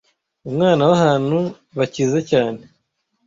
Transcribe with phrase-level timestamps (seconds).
[0.47, 1.37] umwana w'ahantu
[1.77, 2.61] bakize cyane